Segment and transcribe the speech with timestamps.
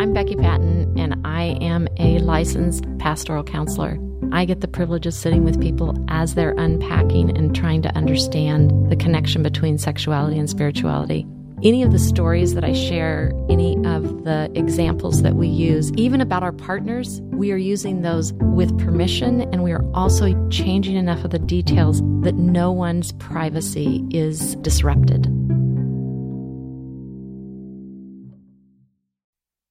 [0.00, 3.98] I'm Becky Patton, and I am a licensed pastoral counselor.
[4.32, 8.90] I get the privilege of sitting with people as they're unpacking and trying to understand
[8.90, 11.26] the connection between sexuality and spirituality.
[11.62, 16.22] Any of the stories that I share, any of the examples that we use, even
[16.22, 21.24] about our partners, we are using those with permission and we are also changing enough
[21.24, 25.26] of the details that no one's privacy is disrupted.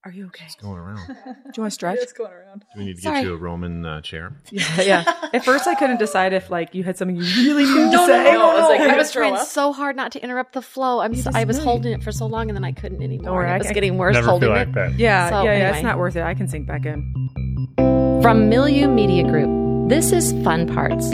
[0.10, 0.46] Are you okay?
[0.46, 1.06] It's going around.
[1.07, 2.00] Do you want to stretch?
[2.02, 2.65] It's going around.
[2.74, 3.18] Do we need to Sorry.
[3.21, 4.33] get you a Roman uh, chair?
[4.52, 5.14] Yeah, yeah.
[5.36, 7.97] At first, I couldn't decide if like you had something you really needed No, to
[7.97, 8.33] no, say.
[8.33, 11.02] no, I was like, I was trying up?" so hard not to interrupt the flow.
[11.02, 13.33] I'm so, I was know holding it for so long and then I couldn't anymore.
[13.36, 14.74] worry, it was I getting worse Never holding feel it.
[14.74, 14.97] that.
[14.97, 15.52] Yeah, So, yeah, yeah.
[15.57, 15.69] anyway.
[15.78, 16.24] It's not worth it.
[16.24, 18.19] I can sink back in.
[18.24, 21.11] From Milieu Media Group, this is Fun Parts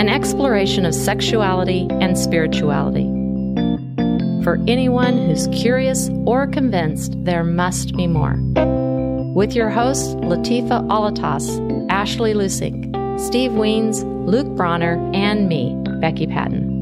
[0.00, 3.04] an exploration of sexuality and spirituality.
[4.44, 8.36] For anyone who's curious or convinced there must be more.
[9.34, 16.74] With your hosts, Latifa Alattas, Ashley Lusink, Steve Wiens, Luke Brawner, and me, Becky Patton.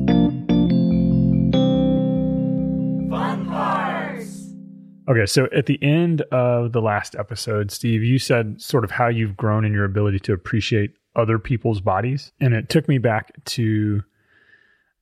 [5.09, 9.07] Okay, so at the end of the last episode, Steve, you said sort of how
[9.07, 12.33] you've grown in your ability to appreciate other people's bodies.
[12.41, 14.03] And it took me back to,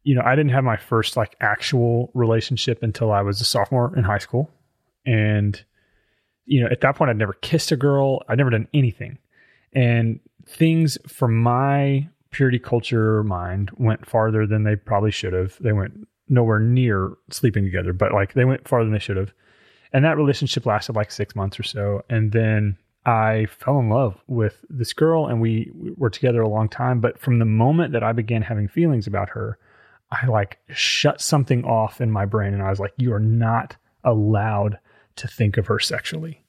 [0.02, 3.96] you know, I didn't have my first like actual relationship until I was a sophomore
[3.96, 4.50] in high school.
[5.04, 5.62] And,
[6.46, 9.18] you know, at that point, I'd never kissed a girl, I'd never done anything.
[9.72, 15.56] And things from my purity culture mind went farther than they probably should have.
[15.60, 19.32] They went nowhere near sleeping together, but like they went farther than they should have.
[19.92, 22.02] And that relationship lasted like six months or so.
[22.08, 26.68] And then I fell in love with this girl and we were together a long
[26.68, 27.00] time.
[27.00, 29.58] But from the moment that I began having feelings about her,
[30.12, 33.76] I like shut something off in my brain and I was like, you are not
[34.04, 34.78] allowed
[35.16, 36.42] to think of her sexually.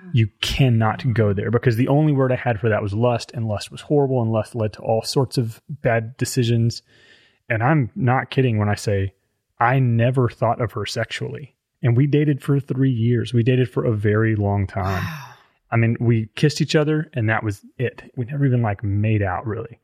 [0.00, 0.10] Hmm.
[0.12, 3.48] You cannot go there because the only word I had for that was lust, and
[3.48, 6.82] lust was horrible, and lust led to all sorts of bad decisions.
[7.48, 9.14] And I'm not kidding when I say
[9.58, 11.54] I never thought of her sexually.
[11.82, 13.32] And we dated for three years.
[13.32, 15.04] We dated for a very long time.
[15.70, 18.10] I mean, we kissed each other and that was it.
[18.16, 19.78] We never even like made out really.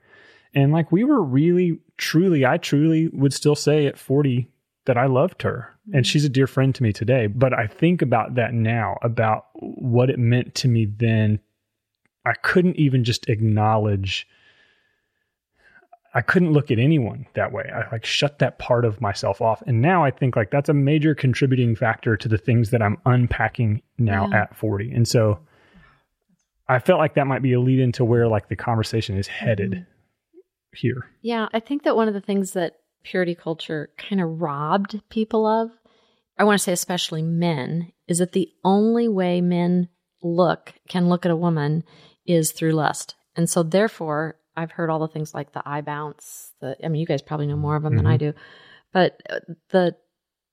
[0.54, 4.48] And like we were really, truly, I truly would still say at 40
[4.86, 5.74] that I loved her.
[5.86, 6.02] And mm-hmm.
[6.02, 7.26] she's a dear friend to me today.
[7.26, 11.40] But I think about that now, about what it meant to me then.
[12.26, 14.26] I couldn't even just acknowledge
[16.14, 17.68] I couldn't look at anyone that way.
[17.74, 19.62] I like shut that part of myself off.
[19.66, 22.98] And now I think like that's a major contributing factor to the things that I'm
[23.04, 24.42] unpacking now Yeah.
[24.42, 24.92] at 40.
[24.92, 25.40] And so
[26.68, 29.72] I felt like that might be a lead into where like the conversation is headed
[29.72, 29.82] mm-hmm.
[30.74, 31.10] Here.
[31.22, 35.46] Yeah, I think that one of the things that purity culture kind of robbed people
[35.46, 35.70] of,
[36.38, 39.88] I want to say especially men, is that the only way men
[40.22, 41.84] look, can look at a woman,
[42.26, 43.14] is through lust.
[43.36, 47.00] And so therefore, I've heard all the things like the eye bounce, the I mean
[47.00, 48.32] you guys probably know more of them than I do.
[48.92, 49.40] But uh,
[49.70, 49.96] the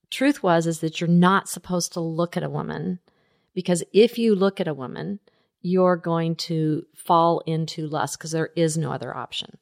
[0.10, 3.00] truth was is that you're not supposed to look at a woman
[3.54, 5.20] because if you look at a woman,
[5.62, 9.58] you're going to fall into lust because there is no other option.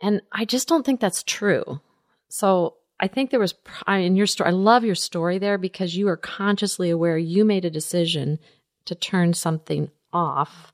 [0.00, 1.80] And I just don't think that's true.
[2.28, 3.54] So I think there was,
[3.86, 7.44] I mean, your story, I love your story there because you are consciously aware you
[7.44, 8.38] made a decision
[8.86, 10.72] to turn something off.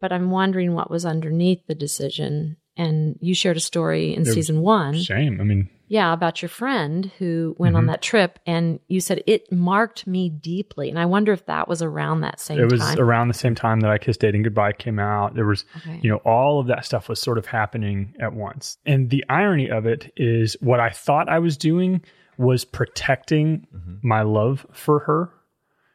[0.00, 2.56] But I'm wondering what was underneath the decision.
[2.76, 4.98] And you shared a story in season one.
[4.98, 5.40] Shame.
[5.40, 7.88] I mean, Yeah, about your friend who went on Mhm.
[7.88, 8.38] that trip.
[8.46, 10.88] And you said it marked me deeply.
[10.88, 12.64] And I wonder if that was around that same time.
[12.64, 12.98] it was time.
[12.98, 15.34] around the same time that I Kissed Dating Goodbye came out.
[15.34, 16.00] There was, Okay.
[16.02, 18.78] you know, all of that stuff was sort of happening at once.
[18.86, 22.00] And the irony of it is what I thought I was doing
[22.38, 23.66] was protecting
[24.02, 25.28] my love for her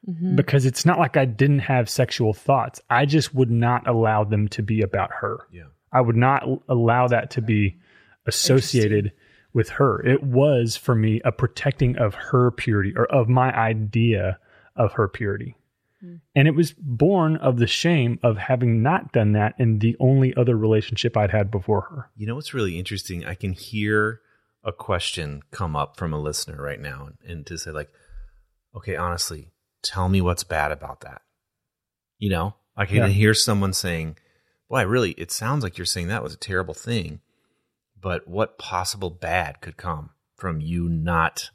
[0.08, 0.36] Mhm.
[0.36, 2.80] because it's not like I didn't have sexual thoughts.
[2.88, 5.40] I just would not allow them to be about her.
[5.52, 5.64] Yeah.
[5.92, 7.78] I would not allow that to be
[8.28, 9.12] associated
[9.58, 10.00] with her.
[10.06, 14.38] It was for me a protecting of her purity or of my idea
[14.76, 15.58] of her purity.
[16.00, 16.18] Hmm.
[16.36, 20.32] And it was born of the shame of having not done that in the only
[20.36, 22.12] other relationship I'd had before her.
[22.16, 23.26] You know what's really interesting?
[23.26, 24.22] I can hear
[24.64, 27.90] a question come up from a listener right now and, and to say, like,
[28.76, 29.50] okay, honestly,
[29.82, 31.24] tell me what's bad about that.
[32.20, 33.08] You know, I can Yeah.
[33.08, 34.18] hear someone saying,
[34.70, 37.22] boy, really, it sounds like you're saying that was a terrible thing,
[38.00, 41.50] but what possible bad could come from you not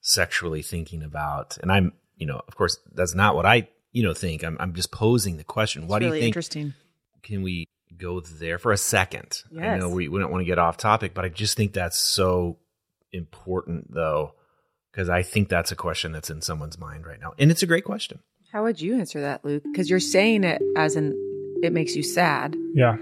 [0.00, 1.58] sexually thinking about?
[1.58, 4.42] And I'm, you know, of course, that's not what I, you know, think.
[4.44, 5.86] I'm, I'm just posing the question.
[5.86, 6.26] What It's do you think?
[6.28, 6.74] interesting.
[7.22, 9.42] can we go there for a second?
[9.58, 11.98] I know we, we don't want to get off topic, but I just think that's
[11.98, 12.58] so
[13.12, 14.34] important, though.
[14.90, 17.32] Because I think that's a question that's in someone's mind right now.
[17.38, 18.20] And it's a great question.
[18.52, 19.62] How would you answer that, Luke?
[19.64, 21.14] Because you're saying it as in
[21.62, 22.54] it makes you sad.
[22.74, 22.96] Yeah.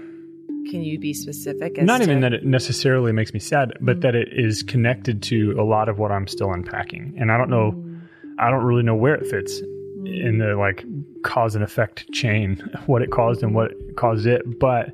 [0.69, 1.77] Can you be specific?
[1.77, 5.21] As Not to, even that it necessarily makes me sad, but that it is connected
[5.23, 7.15] to a lot of what I'm still unpacking.
[7.19, 7.83] And I don't know,
[8.39, 9.59] I don't really know where it fits
[10.05, 10.83] in the like
[11.23, 14.59] cause and effect chain, what it caused and what caused it.
[14.59, 14.93] But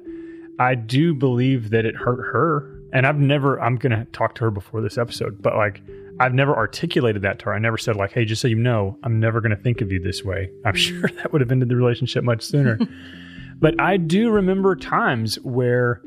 [0.59, 2.73] I do believe that it hurt her.
[2.93, 5.81] And I've never, I'm going to talk to her before this episode, but like,
[6.19, 7.53] I've never articulated that to her.
[7.53, 9.91] I never said, like, hey, just so you know, I'm never going to think of
[9.91, 10.49] you this way.
[10.65, 12.79] I'm sure that would have ended the relationship much sooner.
[13.59, 16.01] but I do remember times where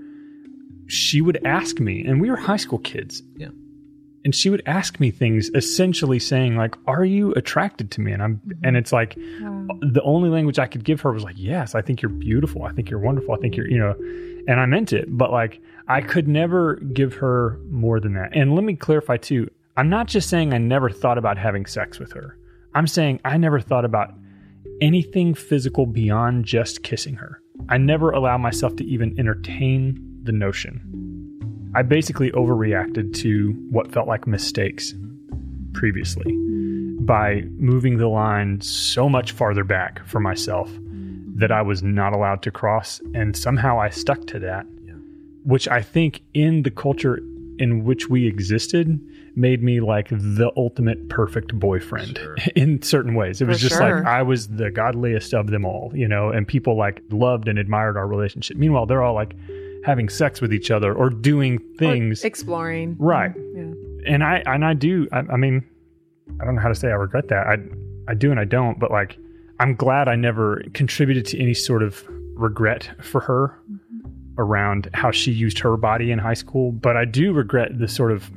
[0.86, 3.22] she would ask me, and we were high school kids.
[3.36, 3.48] Yeah.
[4.22, 8.12] And she would ask me things essentially saying, like, are you attracted to me?
[8.12, 8.64] And I'm, mm-hmm.
[8.64, 12.02] and it's like, the only language I could give her was like, yes, I think
[12.02, 12.64] you're beautiful.
[12.64, 13.34] I think you're wonderful.
[13.34, 13.94] I think you're, you know,
[14.46, 15.06] and I meant it.
[15.08, 18.36] But like, I could never give her more than that.
[18.36, 21.98] And let me clarify too I'm not just saying I never thought about having sex
[21.98, 22.36] with her.
[22.74, 24.12] I'm saying I never thought about
[24.82, 27.39] anything physical beyond just kissing her.
[27.68, 30.80] I never allow myself to even entertain the notion.
[31.74, 34.94] I basically overreacted to what felt like mistakes
[35.72, 36.32] previously
[37.02, 40.70] by moving the line so much farther back for myself
[41.36, 43.00] that I was not allowed to cross.
[43.14, 44.94] And somehow I stuck to that, Yeah.
[45.44, 47.20] which I think in the culture
[47.60, 48.98] in which we existed
[49.36, 52.36] made me like the ultimate perfect boyfriend Sure.
[52.56, 53.40] in certain ways.
[53.40, 53.96] It was For just sure.
[53.98, 57.58] like I was the godliest of them all, you know, and people like loved and
[57.58, 58.56] admired our relationship.
[58.56, 59.34] Meanwhile, they're all like
[59.84, 62.24] having sex with each other or doing Or things.
[62.24, 62.96] exploring.
[62.98, 63.32] right.
[63.54, 63.72] Yeah.
[64.06, 65.64] And I and I do I, I mean
[66.40, 67.46] I don't know how to say I regret that.
[67.46, 67.56] I
[68.10, 69.16] I do and I don't, but like
[69.60, 72.02] I'm glad I never contributed to any sort of
[72.34, 73.58] regret for her
[74.40, 78.10] around how she used her body in high school, but I do regret the sort
[78.12, 78.30] of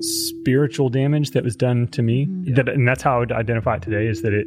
[0.00, 2.26] spiritual damage that was done to me.
[2.26, 2.54] Mm-hmm.
[2.54, 4.46] That and that's how I would identify it today is that it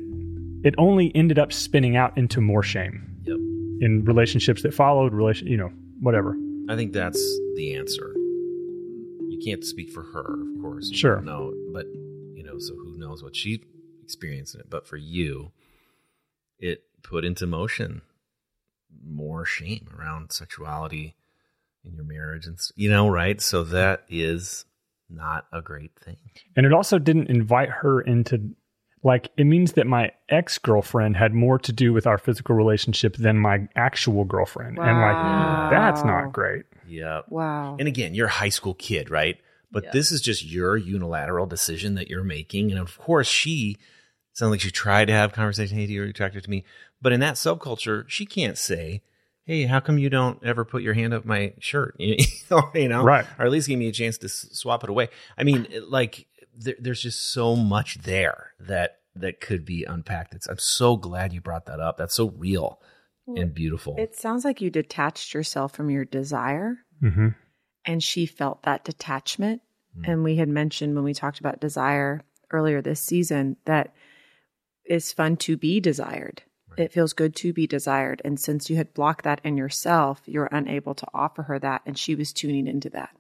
[0.64, 3.38] it only ended up spinning out into more shame Yep.
[3.82, 5.72] in relationships that followed, relation, you know,
[6.02, 6.36] whatever.
[6.70, 7.20] I think that's
[7.56, 8.14] the answer.
[8.16, 10.92] You can't speak for her, of course.
[10.92, 11.22] Sure.
[11.22, 11.86] don't but
[12.36, 13.64] you know, so who knows what she
[14.04, 14.70] experienced in it?
[14.70, 15.52] But for you,
[16.60, 18.02] it put into motion
[19.06, 21.16] more shame around sexuality
[21.84, 23.40] in your marriage, and you know, right?
[23.42, 24.66] So that is
[25.10, 26.18] not a great thing.
[26.56, 28.52] And it also didn't invite her into
[29.02, 33.38] like it means that my ex-girlfriend had more to do with our physical relationship than
[33.38, 34.78] my actual girlfriend.
[34.78, 36.66] And like that's not great.
[36.88, 37.26] Yep.
[37.30, 37.78] Wow.
[37.80, 39.38] And again, you're a high school kid, right?
[39.72, 39.92] But Yeah.
[39.92, 42.72] this is just your unilateral decision that you're making.
[42.72, 43.78] And of course, she
[44.40, 45.78] sounds like she tried to have conversation.
[45.78, 46.64] Hey, you're attracted to me.
[47.02, 49.02] But in that subculture, she can't say,
[49.46, 51.96] Hey, how come you don't ever put your hand up my shirt?
[52.00, 52.18] You
[52.50, 53.04] know, you know?
[53.04, 53.26] Right.
[53.38, 55.10] Or at least give me a chance to s- swap it away.
[55.38, 56.28] I mean, like,
[56.58, 60.34] there, there's just so much there that that could be unpacked.
[60.34, 61.98] It's, I'm so glad you brought that up.
[61.98, 62.82] That's so real
[63.28, 63.96] and beautiful.
[63.98, 67.30] It sounds like you detached yourself from your desire hmm
[67.86, 69.62] and she felt that detachment.
[69.98, 70.08] Mm.
[70.08, 72.22] And we had mentioned when we talked about desire
[72.52, 73.94] earlier this season that
[74.90, 76.42] it's fun to be desired.
[76.78, 78.22] It feels good to be desired.
[78.26, 81.84] And since you had blocked that in yourself, you're unable to offer her that.
[81.86, 83.12] And she was tuning into that.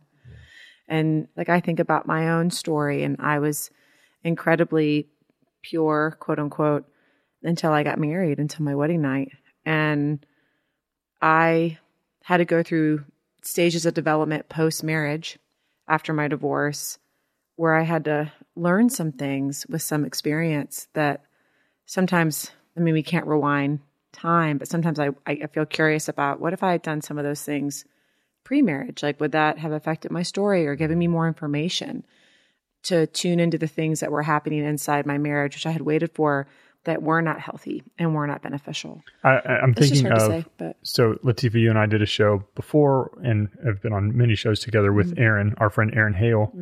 [0.88, 3.69] And like I think about my own story, and I was
[4.24, 5.07] incredibly
[5.62, 6.86] pure, quote unquote,
[7.44, 9.30] until I got married, until my wedding night.
[9.66, 10.26] And
[11.21, 11.78] I
[12.23, 13.06] had to go through
[13.44, 15.38] stages of development post marriage
[15.88, 16.97] after my divorce
[17.56, 21.23] where I had to learn some things with some experience that
[21.89, 23.79] sometimes, I mean, we can't rewind
[24.11, 27.23] time, but sometimes I, I feel curious about what if I had done some of
[27.23, 27.83] those things
[28.43, 29.01] pre marriage?
[29.01, 32.05] Like, would that have affected my story or given me more information
[32.83, 36.11] to tune into the things that were happening inside my marriage, which I had waited
[36.13, 36.47] for
[36.83, 39.01] that were not healthy and were not beneficial?
[39.23, 42.03] I, I- I'm It's just thinking of say, but so Latifa, you and I did
[42.03, 45.23] a show before, and have been on many shows together with Mm-hmm.
[45.23, 46.53] Aaron, our friend Aaron Hale,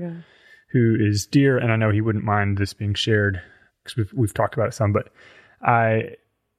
[0.71, 3.41] who is dear, and I know he wouldn't mind this being shared
[3.87, 4.93] because we've we've talked about it some.
[4.93, 5.09] But
[5.61, 6.15] I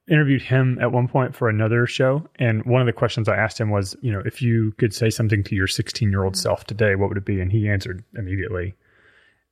[0.09, 3.59] interviewed him at one point for another show, and one of the questions I asked
[3.59, 6.39] him was, you know, if you could say something to your 16 year old mm-hmm.
[6.39, 7.39] self today, what would it be?
[7.39, 8.75] And he answered immediately,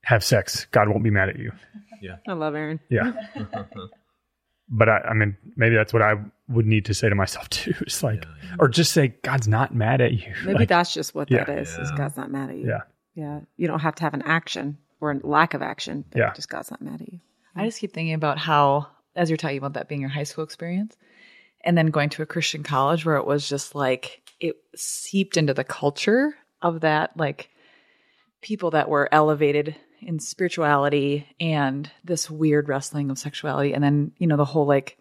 [0.04, 0.66] "Have sex.
[0.72, 1.52] God won't be mad at you."
[2.02, 2.80] Yeah, I love Aaron.
[2.90, 3.14] Yeah.
[4.70, 6.16] but I, I mean, maybe that's what I
[6.50, 7.74] would need to say to myself too.
[7.82, 8.26] It's like,
[8.60, 10.34] or just say, God's not mad at you.
[10.46, 11.46] Maybe Like, that's just what Yeah.
[11.46, 11.70] that is.
[11.78, 12.68] Is God's not mad at you?
[12.68, 12.82] yeah.
[13.16, 13.40] Yeah.
[13.56, 16.06] You don't have to have an action or a lack of action.
[16.12, 16.34] But Yeah.
[16.34, 17.20] Just God's not mad at you.
[17.60, 20.44] I just keep thinking about how, as you're talking about that being your high school
[20.44, 20.96] experience,
[21.62, 25.54] and then going to a Christian college where it was just like it seeped into
[25.54, 27.50] the culture of that, like
[28.42, 33.74] people that were elevated in spirituality and this weird wrestling of sexuality.
[33.74, 34.98] And then, you know, the whole like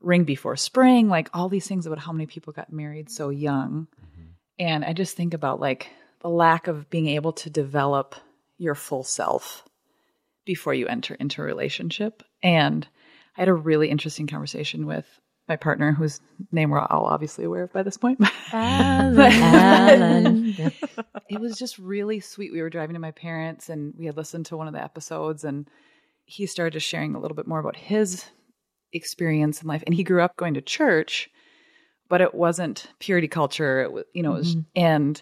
[0.00, 3.88] ring before spring, like all these things about how many people got married so young.
[4.00, 4.26] Mm-hmm.
[4.58, 5.88] And I just think about like
[6.20, 8.14] the lack of being able to develop
[8.58, 9.65] your full self
[10.46, 12.22] before you enter into a relationship.
[12.42, 12.88] And
[13.36, 15.04] I had a really interesting conversation with
[15.48, 18.20] my partner, whose name we're all obviously aware of by this point.
[18.52, 20.54] Alan.
[21.28, 22.52] It was just really sweet.
[22.52, 25.42] We were driving to my parents and we had listened to one of the episodes
[25.42, 25.68] and
[26.24, 28.24] he started just sharing a little bit more about his
[28.92, 29.82] experience in life.
[29.86, 31.28] And he grew up going to church,
[32.08, 33.82] but it wasn't purity culture.
[33.82, 34.68] It was, you know, it was, mm-hmm.
[34.76, 35.20] and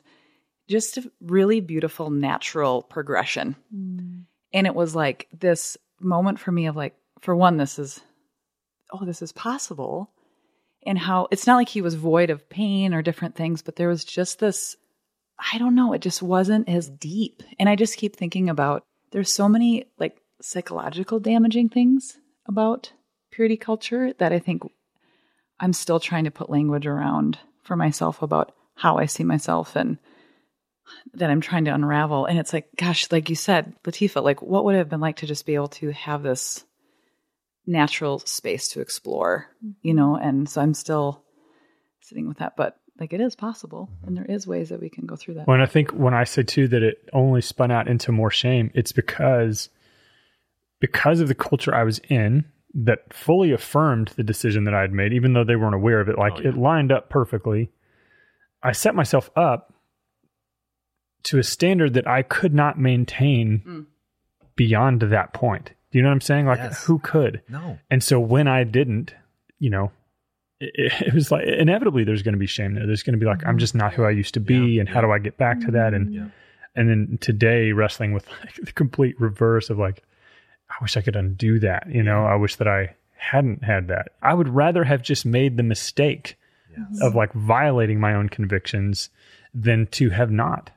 [0.68, 3.56] just a really beautiful natural progression.
[3.74, 4.24] Mm.
[4.54, 8.00] And it was like this moment for me of like, for one, this is,
[8.92, 10.10] oh, this is possible.
[10.86, 13.88] And how it's not like he was void of pain or different things, but there
[13.88, 14.76] was just this,
[15.52, 17.42] I don't know, it just wasn't as deep.
[17.58, 22.92] And I just keep thinking about there's so many like psychological damaging things about
[23.32, 24.62] purity culture that I think
[25.58, 29.98] I'm still trying to put language around for myself about how I see myself and
[31.14, 32.26] that I'm trying to unravel.
[32.26, 35.16] And it's like, gosh, like you said, Latifa, like what would it have been like
[35.16, 36.64] to just be able to have this
[37.66, 39.48] natural space to explore,
[39.82, 39.96] you mm-hmm.
[39.96, 40.16] know?
[40.16, 41.22] And so I'm still
[42.00, 44.08] sitting with that, but like it is possible mm-hmm.
[44.08, 45.46] and there is ways that we can go through that.
[45.46, 48.30] Well, and I think when I say too that it only spun out into more
[48.30, 49.68] shame, it's because
[50.80, 54.92] because of the culture I was in that fully affirmed the decision that I had
[54.92, 56.18] made, even though they weren't aware of it.
[56.18, 56.48] Like Oh, yeah.
[56.48, 57.70] it lined up perfectly.
[58.62, 59.73] I set myself up
[61.24, 63.86] to a standard that I could not maintain mm.
[64.56, 65.72] beyond that point.
[65.90, 66.46] Do you know what I'm saying?
[66.46, 66.84] Like Yes.
[66.84, 67.42] who could?
[67.48, 67.78] No.
[67.90, 69.14] And so when I didn't,
[69.58, 69.92] you know,
[70.60, 72.86] it, it was like inevitably there's going to be shame there.
[72.86, 74.88] There's going to be like I'm just not who I used to be, Yeah, and
[74.88, 75.94] how do I get back to that?
[75.94, 76.26] And Yeah.
[76.74, 80.02] and then today wrestling with like the complete reverse of like
[80.70, 81.86] I wish I could undo that.
[81.88, 84.08] You know, I wish that I hadn't had that.
[84.20, 86.36] I would rather have just made the mistake
[86.76, 87.02] Yes.
[87.02, 89.08] of like violating my own convictions
[89.54, 90.72] than to have not.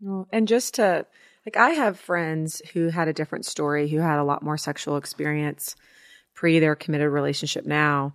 [0.00, 1.06] Well, and just to
[1.46, 4.96] like, I have friends who had a different story, who had a lot more sexual
[4.96, 5.76] experience
[6.34, 8.14] pre their committed relationship now,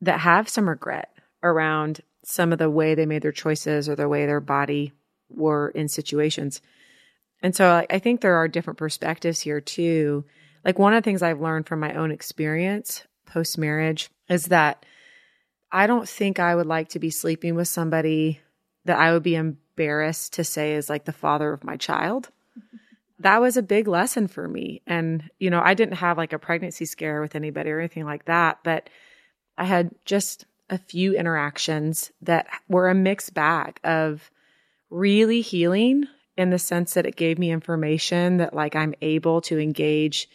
[0.00, 1.10] that have some regret
[1.42, 4.92] around some of the way they made their choices or the way their body
[5.28, 6.60] were in situations.
[7.42, 10.24] And so I, I think there are different perspectives here too.
[10.64, 14.84] Like one of the things I've learned from my own experience post marriage is that
[15.72, 18.40] I don't think I would like to be sleeping with somebody
[18.84, 22.30] that I would be embarrassed to say is like the father of my child.
[23.18, 24.82] That was a big lesson for me.
[24.86, 28.24] And, you know, I didn't have like a pregnancy scare with anybody or anything like
[28.24, 28.90] that, but
[29.56, 34.30] I had just a few interactions that were a mixed bag of
[34.90, 39.58] really healing in the sense that it gave me information that like I'm able to
[39.58, 40.28] engage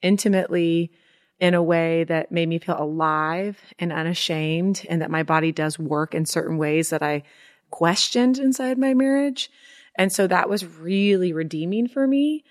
[0.00, 0.92] intimately
[1.40, 5.78] in a way that made me feel alive and unashamed and that my body does
[5.78, 7.22] work in certain ways that I
[7.70, 9.50] questioned inside my marriage.
[9.96, 12.44] And so that was really redeeming for me.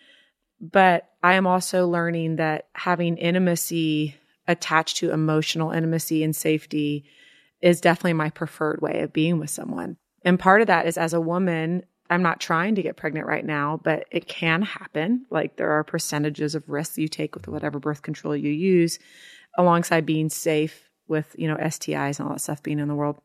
[0.62, 4.16] But I am also learning that having intimacy
[4.48, 7.06] attached to emotional intimacy and safety
[7.62, 9.98] is definitely my preferred way of being with someone.
[10.24, 13.46] And part of that is as a woman, I'm not trying to get pregnant right
[13.46, 15.26] now, but it can happen.
[15.30, 19.00] Like there are percentages of risks you take with whatever birth control you use,
[19.58, 23.18] alongside being safe with, you know, STIs and all that stuff being in the world.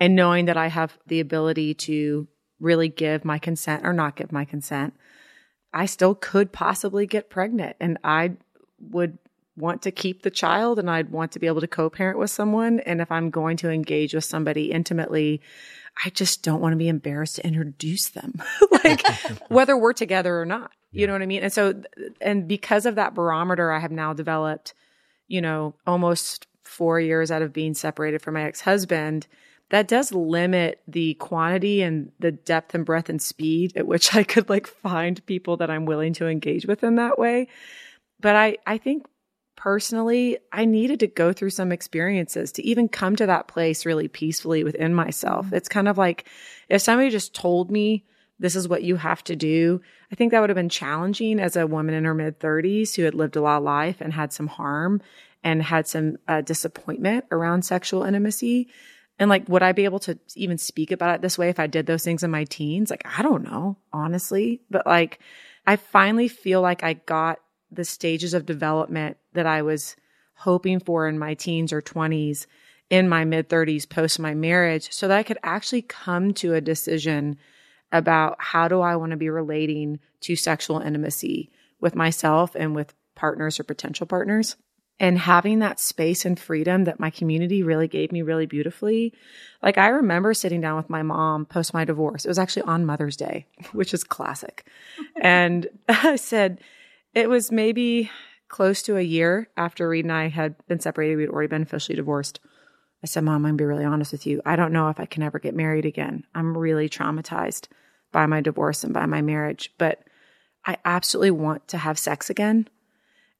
[0.00, 2.26] And knowing that I have the ability to
[2.58, 4.94] really give my consent or not give my consent,
[5.72, 7.76] I still could possibly get pregnant.
[7.78, 8.32] And I
[8.80, 9.18] would
[9.56, 12.30] want to keep the child and I'd want to be able to co parent with
[12.30, 12.80] someone.
[12.80, 15.40] And if I'm going to engage with somebody intimately,
[16.04, 18.42] I just don't want to be embarrassed to introduce them,
[18.84, 19.06] like
[19.48, 20.72] whether we're together or not.
[20.92, 21.44] You know what I mean?
[21.44, 21.82] And so,
[22.20, 24.74] and because of that barometer, I have now developed,
[25.28, 29.28] you know, almost four years out of being separated from my ex husband.
[29.70, 34.22] That does limit the quantity and the depth and breadth and speed at which I
[34.22, 37.48] could like find people that I'm willing to engage with in that way.
[38.20, 39.06] But I, I think
[39.56, 44.08] personally, I needed to go through some experiences to even come to that place really
[44.08, 45.52] peacefully within myself.
[45.52, 46.26] It's kind of like
[46.68, 48.04] if somebody just told me
[48.38, 51.56] this is what you have to do, I think that would have been challenging as
[51.56, 54.32] a woman in her mid 30s who had lived a lot of life and had
[54.32, 55.02] some harm
[55.44, 58.68] and had some uh, disappointment around sexual intimacy.
[59.20, 61.66] And like, would I be able to even speak about it this way if I
[61.66, 62.90] did those things in my teens?
[62.90, 64.62] Like, I don't know, honestly.
[64.70, 65.20] But like,
[65.66, 67.38] I finally feel like I got
[67.70, 69.94] the stages of development that I was
[70.34, 72.46] hoping for in my teens or 20s
[72.88, 76.60] in my mid 30s post my marriage so that I could actually come to a
[76.62, 77.36] decision
[77.92, 82.94] about how do I want to be relating to sexual intimacy with myself and with
[83.14, 84.56] partners or potential partners.
[85.00, 89.14] And having that space and freedom that my community really gave me really beautifully.
[89.62, 92.26] Like I remember sitting down with my mom post my divorce.
[92.26, 94.66] It was actually on Mother's Day, which is classic.
[95.22, 96.60] and I said,
[97.14, 98.10] it was maybe
[98.48, 101.16] close to a year after Reed and I had been separated.
[101.16, 102.38] We'd already been officially divorced.
[103.02, 104.42] I said, Mom, I'm going to be really honest with you.
[104.44, 106.24] I don't know if I can ever get married again.
[106.34, 107.68] I'm really traumatized
[108.12, 110.02] by my divorce and by my marriage, but
[110.66, 112.68] I absolutely want to have sex again.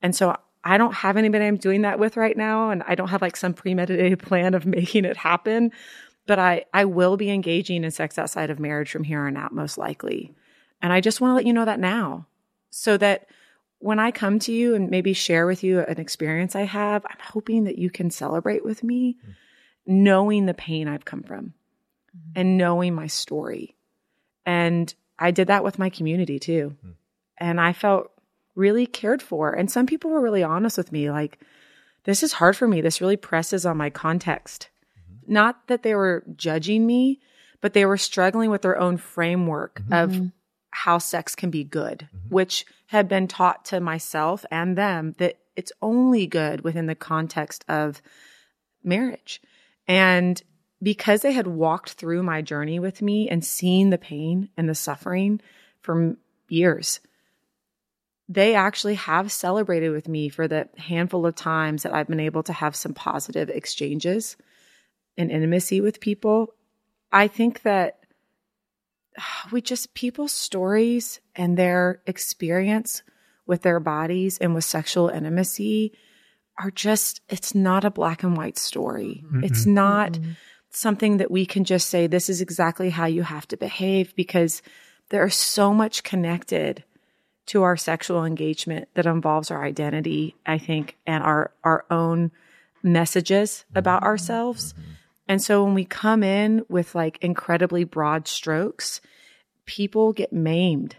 [0.00, 2.70] And so I don't have anybody I'm doing that with right now.
[2.70, 5.72] And I don't have like some premeditated plan of making it happen,
[6.26, 9.52] but I, I will be engaging in sex outside of marriage from here on out,
[9.52, 10.34] most likely.
[10.82, 12.26] And I just want to let you know that now
[12.70, 13.26] so that
[13.78, 17.18] when I come to you and maybe share with you an experience I have, I'm
[17.20, 19.34] hoping that you can celebrate with me, mm.
[19.86, 21.54] knowing the pain I've come from
[22.14, 22.32] mm.
[22.36, 23.74] and knowing my story.
[24.44, 26.76] And I did that with my community too.
[26.84, 26.94] Mm.
[27.38, 28.10] And I felt
[28.60, 29.50] really cared for.
[29.50, 31.40] And some people were really honest with me like,
[32.04, 32.80] this is hard for me.
[32.80, 34.68] This really presses on my context.
[34.98, 35.32] Mm-hmm.
[35.32, 37.20] Not that they were judging me,
[37.60, 39.92] but they were struggling with their own framework mm-hmm.
[39.92, 40.30] of
[40.70, 42.34] how sex can be good, mm-hmm.
[42.34, 47.64] which had been taught to myself and them that it's only good within the context
[47.68, 48.00] of
[48.84, 49.42] marriage.
[49.88, 50.40] And
[50.82, 54.74] because they had walked through my journey with me and seen the pain and the
[54.74, 55.40] suffering
[55.82, 56.16] for
[56.48, 57.00] years,
[58.30, 62.44] they actually have celebrated with me for the handful of times that I've been able
[62.44, 64.36] to have some positive exchanges
[65.18, 66.54] and intimacy with people.
[67.10, 67.98] I think that
[69.52, 73.02] we just people's stories and their experience
[73.48, 75.92] with their bodies and with sexual intimacy
[76.56, 79.24] are just it's not a black and white story.
[79.26, 79.42] Mm-hmm.
[79.42, 80.32] It's not mm-hmm.
[80.70, 84.62] something that we can just say this is exactly how you have to behave because
[85.08, 86.84] there is so much connected
[87.50, 92.30] to our sexual engagement that involves our identity, I think, and our our own
[92.80, 94.72] messages about ourselves.
[95.26, 99.00] And so when we come in with like incredibly broad strokes,
[99.66, 100.94] people get maimed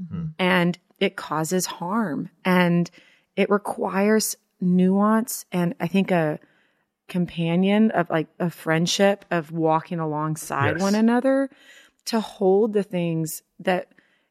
[0.00, 0.28] mm-hmm.
[0.38, 2.90] and it causes harm and
[3.36, 6.38] it requires nuance and I think a
[7.08, 10.80] companion of like a friendship of walking alongside yes.
[10.80, 11.50] one another
[12.06, 13.88] to hold the things that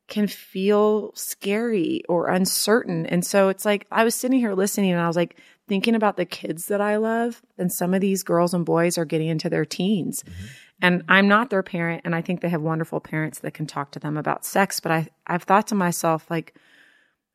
[0.10, 3.06] can feel scary or uncertain.
[3.06, 6.18] And so it's like I was sitting here listening and I was like thinking about
[6.18, 7.42] the kids that I love.
[7.58, 10.24] And some of these girls and boys are getting into their teens.
[10.24, 10.46] Mm-hmm.
[10.82, 12.02] And I'm not their parent.
[12.06, 14.80] And I think they have wonderful parents that can talk to them about sex.
[14.80, 16.56] But I, I've thought to myself, like,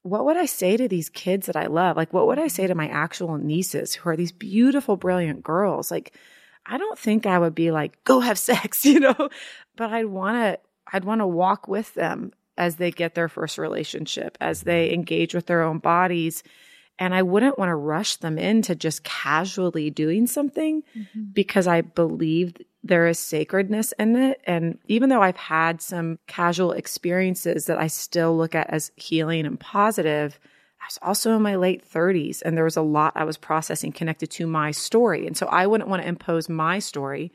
[0.02, 1.96] what would I say to these kids that I love?
[1.96, 5.90] Like, what would I say to my actual nieces who are these beautiful, brilliant girls?
[5.90, 6.14] Like,
[6.66, 9.28] I don't think I would be like, go have sex, you know,
[9.76, 10.60] but I'd want to,
[10.92, 15.34] I'd want to walk with them as they get their first relationship, as they engage
[15.34, 16.42] with their own bodies.
[16.98, 21.22] And I wouldn't want to rush them into just casually doing something mm-hmm.
[21.32, 24.40] because I believe there is sacredness in it.
[24.46, 29.46] And even though I've had some casual experiences that I still look at as healing
[29.46, 30.38] and positive,
[30.80, 33.90] I was also in my late 30s and there was a lot I was processing
[33.90, 35.26] connected to my story.
[35.26, 37.32] And so I wouldn't want to impose my story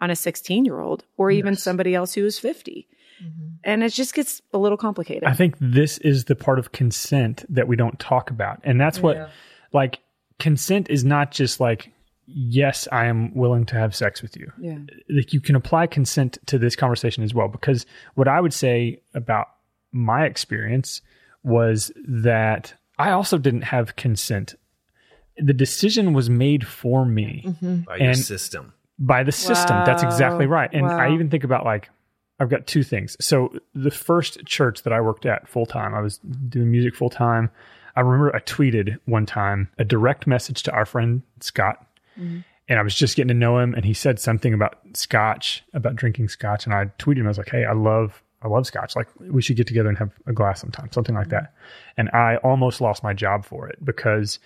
[0.00, 1.62] on a 16 year old or even yes.
[1.62, 2.88] somebody else who is 50.
[3.22, 3.46] Mm-hmm.
[3.64, 5.24] And it just gets a little complicated.
[5.24, 8.60] I think this is the part of consent that we don't talk about.
[8.64, 9.28] And that's what, yeah.
[9.72, 10.00] like,
[10.38, 11.92] consent is not just like,
[12.26, 14.50] yes, I am willing to have sex with you.
[14.60, 14.78] Yeah.
[15.08, 17.48] Like, you can apply consent to this conversation as well.
[17.48, 19.48] Because what I would say about
[19.92, 21.02] my experience
[21.42, 24.54] was that I also didn't have consent.
[25.36, 27.80] The decision was made for me mm-hmm.
[27.80, 28.72] by your system.
[28.98, 29.76] By the system.
[29.76, 29.84] Wow.
[29.86, 30.70] That's exactly right.
[30.72, 30.98] And wow.
[30.98, 31.88] I even think about like
[32.40, 33.16] I've got two things.
[33.20, 37.10] So the first church that I worked at full time, I was doing music full
[37.10, 37.50] time.
[37.94, 41.86] I remember I tweeted one time a direct message to our friend Scott.
[42.18, 42.40] Mm-hmm.
[42.68, 45.96] And I was just getting to know him and he said something about scotch, about
[45.96, 46.66] drinking scotch.
[46.66, 48.96] And I tweeted him, I was like, Hey, I love I love scotch.
[48.96, 51.52] Like we should get together and have a glass sometime, something like that.
[51.98, 54.38] And I almost lost my job for it because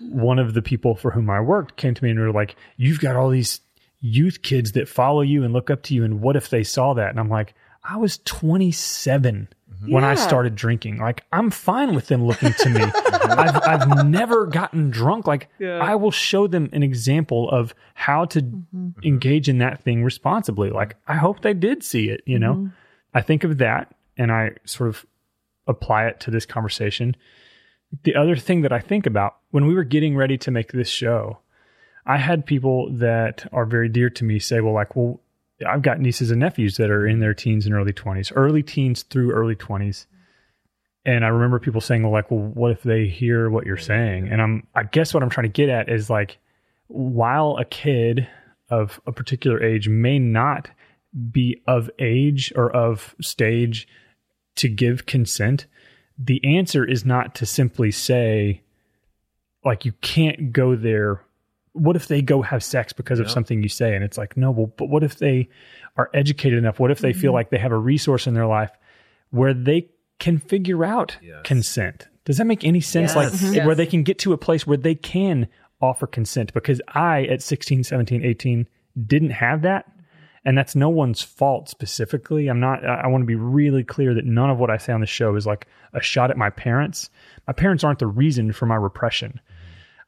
[0.00, 3.00] one of the people for whom I worked came to me and were like, You've
[3.00, 3.60] got all these
[4.00, 6.04] youth kids that follow you and look up to you.
[6.04, 7.10] And what if they saw that?
[7.10, 9.92] And I'm like, I was 27 mm-hmm.
[9.92, 10.10] when yeah.
[10.10, 10.98] I started drinking.
[10.98, 12.80] Like, I'm fine with them looking to me.
[13.04, 15.26] I've, I've never gotten drunk.
[15.26, 15.78] Like, yeah.
[15.78, 18.90] I will show them an example of how to mm-hmm.
[19.02, 20.70] engage in that thing responsibly.
[20.70, 22.54] Like, I hope they did see it, you know?
[22.54, 22.66] Mm-hmm.
[23.14, 25.06] I think of that and I sort of
[25.66, 27.16] apply it to this conversation.
[28.02, 30.88] The other thing that I think about when we were getting ready to make this
[30.88, 31.38] show,
[32.08, 35.20] I had people that are very dear to me say, well, like, well,
[35.66, 39.02] I've got nieces and nephews that are in their teens and early 20s, early teens
[39.02, 40.06] through early 20s.
[41.04, 44.28] And I remember people saying, well, like, well, what if they hear what you're saying?
[44.28, 46.38] And I'm, I guess what I'm trying to get at is like,
[46.86, 48.26] while a kid
[48.70, 50.70] of a particular age may not
[51.30, 53.86] be of age or of stage
[54.56, 55.66] to give consent,
[56.18, 58.62] the answer is not to simply say,
[59.64, 61.22] like, you can't go there.
[61.78, 63.32] What if they go have sex because of Yeah.
[63.32, 63.94] something you say?
[63.94, 65.48] And it's like, no, well, but what if they
[65.96, 66.78] are educated enough?
[66.78, 68.70] What if they feel like they have a resource in their life
[69.30, 69.88] where they
[70.18, 71.40] can figure out Yes.
[71.44, 72.08] consent?
[72.24, 73.14] Does that make any sense?
[73.14, 73.16] Yes.
[73.16, 73.66] Like, Mhm.
[73.66, 75.48] where they can get to a place where they can
[75.80, 78.66] offer consent because I at 16, 17, 18
[79.06, 79.86] didn't have that.
[80.44, 82.48] And that's no one's fault specifically.
[82.48, 84.92] I'm not, I I want to be really clear that none of what I say
[84.92, 87.10] on the show is like a shot at my parents.
[87.46, 89.40] My parents aren't the reason for my repression.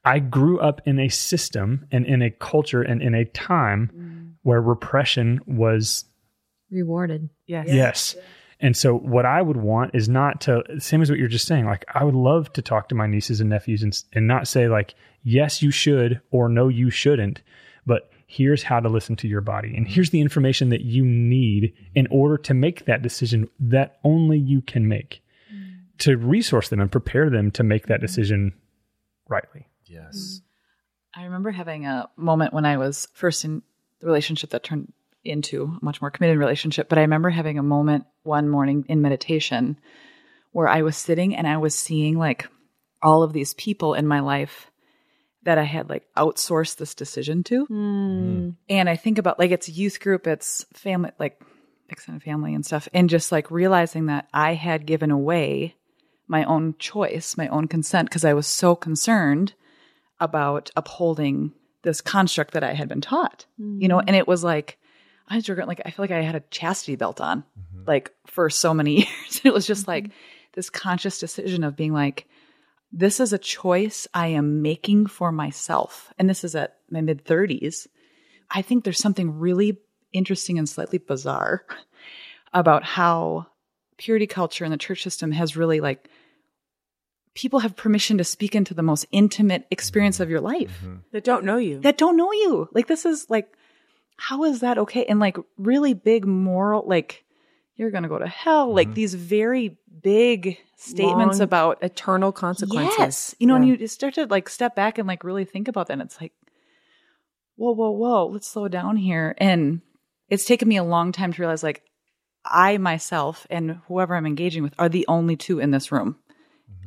[0.05, 4.33] I grew up in a system and in a culture and in a time mm.
[4.43, 6.05] where repression was
[6.71, 7.29] Rewarded.
[7.47, 7.67] Yes.
[7.69, 8.17] Yes.
[8.61, 11.65] And so what I would want is not to same as what you're just saying.
[11.65, 14.69] Like I would love to talk to my nieces and nephews and and not say
[14.69, 17.43] like yes you should or no you shouldn't,
[17.87, 21.75] but here's how to listen to your body and here's the information that you need
[21.97, 25.21] in order to make that decision that only you can make
[25.53, 25.79] mm.
[25.99, 28.07] to resource them and prepare them to make that mm-hmm.
[28.07, 28.53] decision
[29.29, 29.67] rightly.
[29.91, 30.41] Yes.
[30.41, 31.21] Mm.
[31.21, 33.63] I remember having a moment when I was first in
[34.01, 34.93] the relationship that turned
[35.25, 36.89] into a much more committed relationship.
[36.89, 39.79] But I remember having a moment one morning in meditation
[40.53, 42.49] where I was sitting and I was seeing like
[43.03, 44.71] all of these people in my life
[45.43, 47.67] that I had like outsourced this decision to.
[47.67, 47.71] Mm.
[47.71, 48.51] Mm-hmm.
[48.69, 51.43] And I think about like it's youth group, it's family, like
[51.89, 52.89] extended family and stuff.
[52.93, 55.77] And just like realizing that I had given away
[56.29, 59.55] my own choice, my own consent, because I was so concerned
[60.21, 61.53] about upholding
[61.83, 64.05] this construct that I had been taught, you know, mm.
[64.07, 64.79] and it was like,
[65.27, 67.85] I was regret, like, I feel like I had a chastity belt on, mm-hmm.
[67.87, 69.41] like, for so many years.
[69.45, 70.13] it was just like mm-hmm.
[70.55, 72.27] this conscious decision of being like,
[72.93, 76.13] this is a choice I am making for myself.
[76.19, 77.87] And this is at my mid 30s.
[78.51, 79.79] I think there's something really
[80.13, 81.65] interesting and slightly bizarre
[82.53, 83.47] about how
[83.97, 86.09] purity culture and the church system has really like
[87.35, 90.97] people have permission to speak into the most intimate experience of your life mm-hmm.
[91.13, 91.81] That don't know you.
[91.81, 92.69] that don't know you.
[92.73, 93.53] Like this is like
[94.17, 95.05] how is that okay?
[95.07, 97.25] And like really big moral like
[97.77, 98.75] you're going to go to hell.
[98.75, 98.95] Like mm-hmm.
[98.95, 102.95] these very big statements Long, about eternal consequences.
[102.99, 103.35] Yes.
[103.39, 103.73] You know, Yeah.
[103.73, 105.95] and you start to like step back and like really think about that.
[105.95, 106.35] And it's like,
[107.57, 109.35] whoa, whoa, whoa, let's slow down here.
[109.39, 109.81] And
[110.29, 111.83] it's taken me a long time to realize like
[112.45, 116.17] I myself and whoever I'm engaging with are the only two in this room,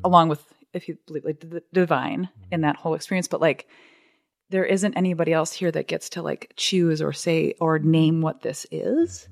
[0.04, 3.28] along with, if you believe, like the divine in that whole experience.
[3.28, 3.68] But like,
[4.50, 8.42] there isn't anybody else here that gets to like choose or say or name what
[8.42, 9.28] this is.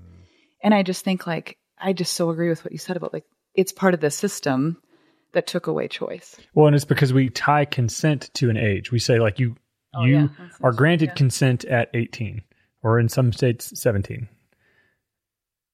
[0.63, 3.25] And I just think like, I just so agree with what you said about like,
[3.53, 4.81] it's part of the system
[5.33, 6.37] that took away choice.
[6.53, 8.91] Well, and it's because we tie consent to an age.
[8.91, 9.55] We say like you
[9.93, 10.27] Oh, you yeah.
[10.61, 11.15] Are granted yeah.
[11.15, 12.41] consent at 18
[12.83, 14.27] or in some states 17.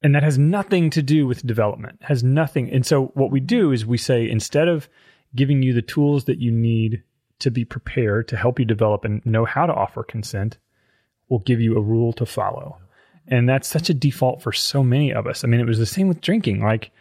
[0.03, 1.99] And that has nothing to do with development.
[2.03, 2.69] Has nothing.
[2.71, 4.89] And so what we do is we say instead of
[5.35, 7.03] giving you the tools that you need
[7.39, 10.57] to be prepared to help you develop and know how to offer consent,
[11.29, 12.77] we'll give you a rule to follow.
[13.27, 15.43] And that's such a default for so many of us.
[15.43, 16.61] I mean, it was the same with drinking.
[16.61, 16.91] Like,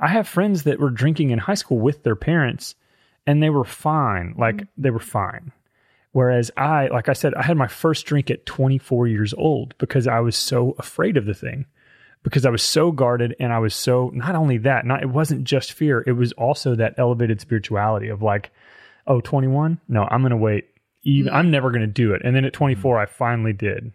[0.00, 2.74] I have friends that were drinking in high school with their parents
[3.26, 4.34] and they were fine.
[4.38, 4.82] Like, mm-hmm.
[4.82, 5.52] they were fine.
[6.12, 10.06] Whereas I, like I said, I had my first drink at 24 years old because
[10.06, 11.66] I was so afraid of the thing,
[12.28, 15.44] because I was so guarded and I was so, not only that, not, it wasn't
[15.44, 18.50] just fear, it was also that elevated spirituality of like,
[19.06, 19.80] oh, 21?
[19.88, 20.66] No, I'm going to wait.
[21.04, 22.20] Even, I'm never going to do it.
[22.24, 22.58] And then at mm-hmm.
[22.58, 23.92] 24, I finally did.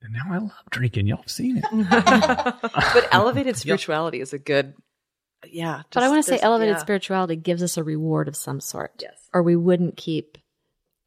[0.00, 1.08] And now I love drinking.
[1.08, 1.64] Y'all have seen it.
[1.90, 4.74] but elevated spirituality is a good
[5.50, 6.80] yeah but I want to say elevated yeah.
[6.80, 8.92] spirituality gives us a reward of some sort.
[9.00, 9.28] Yes.
[9.34, 10.38] Or we wouldn't keep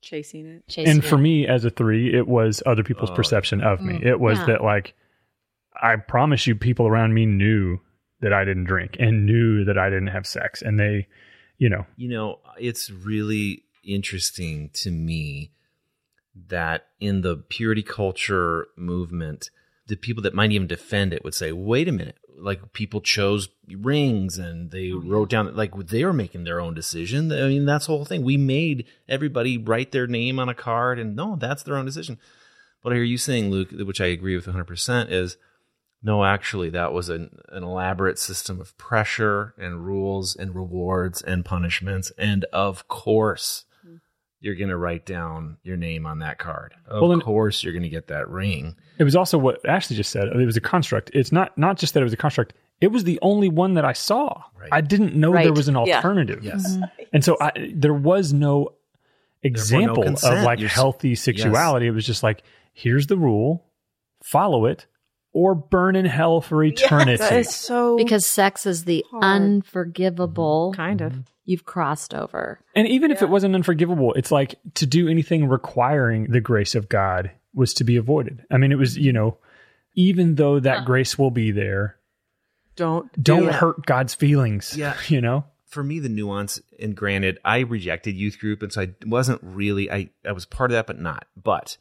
[0.01, 0.67] Chasing it.
[0.67, 1.19] chasing and for it.
[1.19, 4.05] me as a three it was other people's Oh, perception of me mm.
[4.05, 4.45] it was Yeah.
[4.47, 4.93] that like
[5.81, 7.79] i promise you people around me knew
[8.21, 11.07] that i didn't drink and knew that i didn't have sex and they
[11.57, 15.51] you know You know, it's really interesting to me
[16.47, 19.49] that in the purity culture movement,
[19.87, 23.47] the people that might even defend it would say, wait a minute, like people chose
[23.69, 27.31] rings and they oh, wrote down, like they were making their own decision.
[27.31, 28.23] I mean, that's the whole thing.
[28.23, 32.17] We made everybody write their name on a card and no, that's their own decision.
[32.81, 35.37] What I hear you saying, Luke, which I agree with 100%, is
[36.05, 41.43] no, actually, that was an, an elaborate system of pressure and rules and rewards and
[41.43, 42.11] punishments.
[42.15, 43.99] And of course, mm.
[44.39, 46.75] you're going to write down your name on that card.
[46.87, 48.75] Of Well, then- course, you're going to get that ring.
[48.99, 51.93] it was also what ashley just said it was a construct it's not not just
[51.95, 54.43] that it was a construct it was the only one that I saw.
[54.59, 54.69] Right.
[54.71, 55.43] I didn't know Right.
[55.43, 55.95] there was an Yeah.
[55.95, 56.43] alternative.
[56.43, 56.75] Yes.
[56.75, 56.83] Mm-hmm.
[57.13, 58.73] And so I, there was no
[59.43, 61.87] example of like You're healthy sexuality.
[61.87, 63.63] It was just like, here's the rule,
[64.23, 64.85] follow it,
[65.35, 67.17] or burn in hell for eternity.
[67.17, 69.23] That is so Because sex is the Hard.
[69.23, 70.81] unforgivable mm-hmm.
[70.81, 71.13] kind of.
[71.43, 72.61] you've crossed over.
[72.73, 76.87] And even if it wasn't unforgivable, it's like to do anything requiring the grace of
[76.87, 78.45] God was to be avoided.
[78.49, 79.37] I mean, it was, you know,
[79.93, 80.85] even though that uh.
[80.85, 81.97] grace will be there,
[82.77, 83.55] Don't don't do it.
[83.55, 84.75] hurt God's feelings.
[84.77, 84.95] Yeah.
[85.09, 85.45] You know?
[85.65, 89.91] for me the nuance and granted i rejected youth group and so i wasn't really
[89.91, 91.75] i i was part of that but not but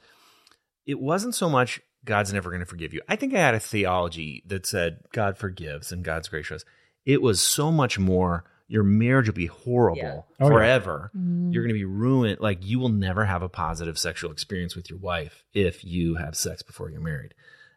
[0.85, 3.01] it wasn't so much god's never going to forgive you.
[3.09, 6.65] I think i had a theology that said god forgives and god's gracious.
[7.05, 10.49] It was so much more your marriage will be horrible Oh, yeah.
[10.49, 11.11] forever.
[11.17, 11.53] Mm.
[11.53, 12.41] You're going to be ruined.
[12.41, 16.35] Like you will never have a positive sexual experience with your wife if you have
[16.35, 17.35] sex before you're married.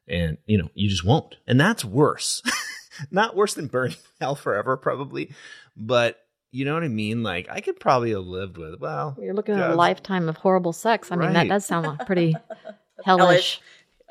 [0.08, 1.36] And you know you just won't.
[1.46, 2.42] And that's worse.
[3.12, 5.32] Not worse than burning hell forever probably.
[5.76, 6.20] But
[6.52, 7.22] you know what i mean?
[7.22, 10.72] Like i could probably have lived with well You're looking at a lifetime of horrible
[10.74, 11.12] sex.
[11.12, 12.34] I mean, that does sound like pretty
[13.04, 13.60] hellish.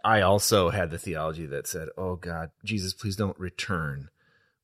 [0.07, 4.09] I also had the theology that said oh god jesus please don't return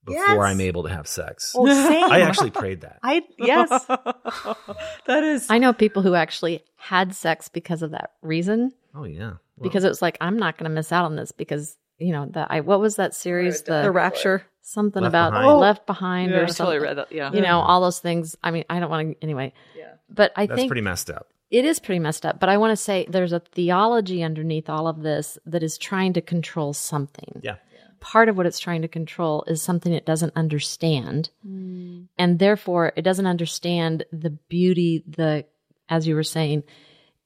[0.05, 0.39] before Yes.
[0.39, 2.11] i'm able to have sex Oh, same.
[2.11, 3.69] i actually prayed that I yes.
[5.07, 8.73] that is I know people who actually had sex because of that reason.
[8.95, 11.33] oh yeah Well, because it was like I'm not going to miss out on this
[11.33, 14.45] because you know that I what was that series the, the rapture.
[14.63, 15.49] something Left about Behind.
[15.51, 15.59] Oh.
[15.59, 16.67] left behind Yeah, or I something.
[16.67, 17.13] totally read that.
[17.13, 17.33] Yeah.
[17.33, 18.35] You know all those things.
[18.43, 19.53] I mean, I don't want to anyway.
[19.77, 19.93] Yeah.
[20.11, 22.41] But I think that's think pretty messed up it is pretty messed up.
[22.41, 26.15] But I want to say there's a theology underneath all of this that is trying
[26.15, 27.41] to control something.
[27.43, 27.57] yeah
[28.01, 31.31] Part of what it's trying to control is something it doesn't understand.
[31.47, 32.09] Mm.
[32.19, 35.45] And therefore, it doesn't understand the beauty, the,
[35.89, 36.65] as you were saying,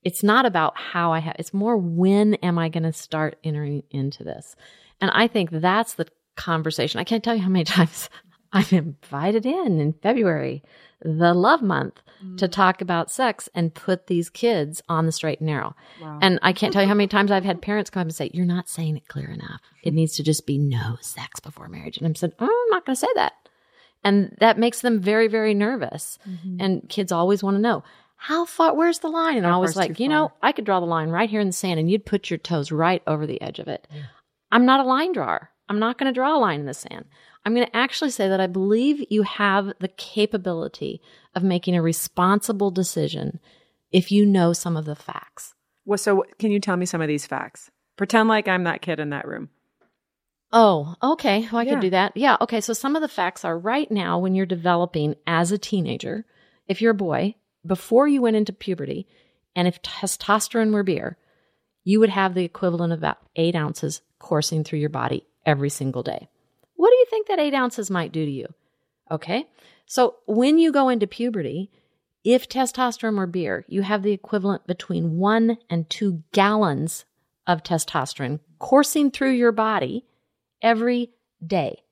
[0.03, 3.85] it's not about how I have, it's more when am I going to start entering
[3.91, 4.55] into this?
[5.01, 7.01] And I think that's the conversation.
[7.01, 8.11] I can't tell you how many times
[8.57, 10.63] I'm invited in in February,
[11.03, 12.01] the love month,
[12.39, 15.75] to talk about sex and put these kids on the straight and narrow.
[16.23, 18.31] And I can't tell you how many times I've had parents come up and say,
[18.33, 19.61] You're not saying it clear enough.
[19.83, 21.99] It needs to just be no sex before marriage.
[21.99, 23.35] And I'm saying, oh, I'm not going to say that.
[24.03, 26.19] And that makes them very, very nervous.
[26.61, 27.85] And kids always want to know,
[28.17, 29.37] how far, where's the line?
[29.37, 31.53] And I was like, you know, I could draw the line right here in the
[31.53, 33.87] sand and you'd put your toes right over the edge of it.
[34.51, 35.51] I'm not a line drawer.
[35.69, 37.05] I'm not going to draw a line in the sand.
[37.47, 41.01] I'm going to actually say that I believe you have the capability
[41.35, 43.39] of making a responsible decision
[43.93, 45.55] if you know some of the facts.
[45.85, 47.71] Well, so can you tell me some of these facts?
[47.97, 49.51] Pretend like I'm that kid in that room.
[50.53, 51.47] Oh, okay.
[51.53, 51.75] Well, I Yeah.
[51.75, 52.17] could do that.
[52.17, 52.37] Yeah.
[52.41, 52.61] Okay.
[52.61, 56.27] So some of the facts are right now when you're developing as a teenager,
[56.67, 59.07] if you're a boy, before you went into puberty,
[59.55, 61.17] and if testosterone were beer,
[61.85, 66.03] you would have the equivalent of about eight ounces coursing through your body every single
[66.03, 66.29] day.
[67.07, 68.49] You think that eight ounces might do to you?
[69.13, 69.47] Okay.
[69.87, 71.71] So when you go into puberty,
[72.25, 77.05] if testosterone were beer, you have the equivalent between one and two gallons
[77.47, 80.05] of testosterone coursing through your body
[80.61, 81.13] every
[81.47, 81.85] day.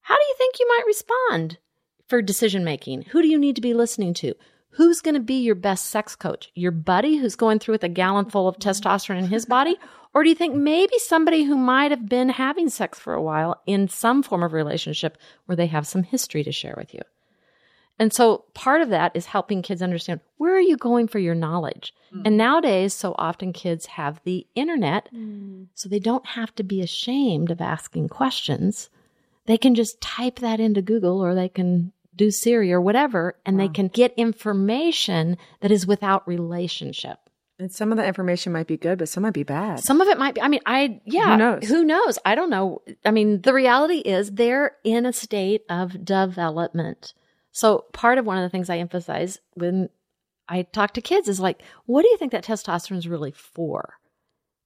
[0.00, 1.58] How do you think you might respond
[2.08, 3.02] for decision making?
[3.02, 4.34] Who do you need to be listening to?
[4.70, 6.50] Who's going to be your best sex coach?
[6.56, 8.68] Your buddy who's going through with a gallon full of mm-hmm.
[8.68, 9.76] testosterone in his body?
[10.12, 13.60] Or do you think maybe somebody who might have been having sex for a while
[13.66, 17.00] in some form of relationship where they have some history to share with you?
[18.00, 21.34] And so part of that is helping kids understand where are you going for your
[21.34, 21.94] knowledge?
[22.10, 22.22] Hmm.
[22.24, 25.64] And nowadays, so often kids have the internet, hmm.
[25.74, 28.88] so they don't have to be ashamed of asking questions.
[29.44, 33.60] They can just type that into Google or they can do Siri or whatever, and
[33.60, 37.18] they can get information that is without relationship.
[37.60, 39.80] And some of the information might be good, but some might be bad.
[39.80, 41.32] Some of it might be, I mean, I, yeah.
[41.32, 41.68] Who knows?
[41.68, 42.18] Who knows?
[42.24, 42.80] I don't know.
[43.04, 47.12] I mean, the reality is they're in a state of development.
[47.52, 49.90] So part of one of the things I emphasize when
[50.48, 53.98] I talk to kids is like, what do you think that testosterone is really for?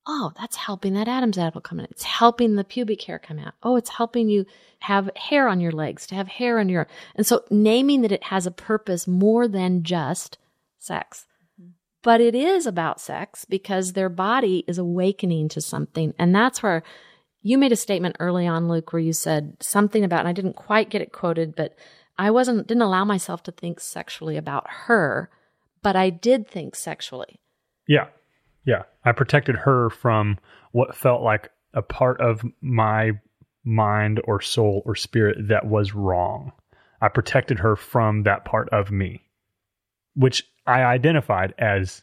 [0.07, 1.87] Oh, that's helping that Adam's apple come in.
[1.90, 3.54] It's helping the pubic hair come out.
[3.64, 4.46] Oh, it's helping you
[4.80, 8.24] have hair on your legs, to have hair on your, and so naming that it
[8.24, 10.38] has a purpose more than just
[10.78, 11.26] sex
[12.04, 16.12] but it is about sex because their body is awakening to something.
[16.18, 16.84] And that's where
[17.42, 20.54] you made a statement early on, Luke, where you said something about, and I didn't
[20.54, 21.76] quite get it quoted, but
[22.18, 25.30] I wasn't, didn't allow myself to think sexually about her,
[25.82, 27.40] but I did think sexually.
[27.88, 28.08] Yeah.
[28.66, 28.82] Yeah.
[29.02, 30.38] I protected her from
[30.72, 33.12] what felt like a part of my
[33.64, 36.52] mind or soul or spirit that was wrong.
[37.00, 39.22] I protected her from that part of me,
[40.14, 42.03] which I identified as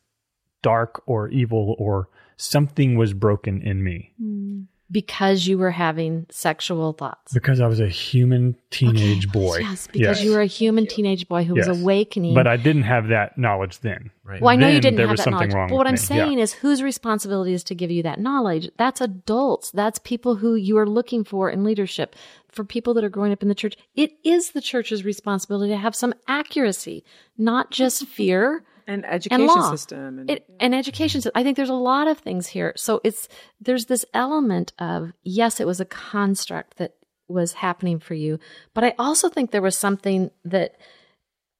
[0.61, 4.13] dark or evil or something was broken in me.
[4.19, 4.61] Hmm.
[4.91, 7.33] Because you were having sexual thoughts.
[7.33, 9.39] Because I was a human teenage Okay.
[9.39, 9.57] boy.
[9.59, 10.23] Yes, because Yes.
[10.23, 11.67] you were a human teenage boy who Yes.
[11.67, 12.33] was awakening.
[12.33, 14.11] But I didn't have that knowledge then.
[14.23, 14.41] Right.
[14.41, 15.53] well, I know you didn't there have was that something knowledge.
[15.55, 15.97] wrong but what I'm me.
[15.97, 16.43] saying Yeah.
[16.43, 18.69] is, whose responsibility is to give you that knowledge?
[18.77, 19.71] That's adults.
[19.71, 22.15] That's people who you are looking for in leadership.
[22.49, 25.77] For people that are growing up in the church, it is the church's responsibility to
[25.77, 27.03] have some accuracy,
[27.37, 28.63] not just fear.
[28.87, 29.71] And education law.
[29.71, 30.19] system.
[30.19, 31.31] And, it, an education system.
[31.35, 32.73] I think there's a lot of things here.
[32.75, 33.27] So it's
[33.59, 36.95] there's this element of yes, it was a construct that
[37.27, 38.39] was happening for you,
[38.73, 40.75] but I also think there was something that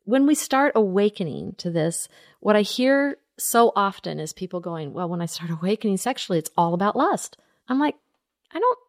[0.03, 5.09] when we start awakening to this, what I hear so often is people going, "Well,
[5.09, 7.95] when I start awakening sexually, it's all about lust." I'm like,
[8.53, 8.79] I don't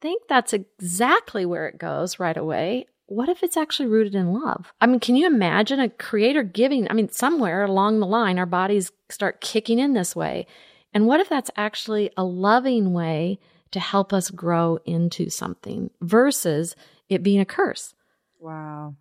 [0.00, 2.86] think that's exactly where it goes right away.
[3.08, 4.72] What if it's actually rooted in love?
[4.82, 6.90] I mean, can you imagine a creator giving?
[6.90, 10.46] I mean, somewhere along the line, our bodies start kicking in this way.
[10.92, 13.38] And what if that's actually a loving way
[13.70, 16.76] to help us grow into something versus
[17.08, 17.94] it being a curse?
[18.38, 18.94] wow.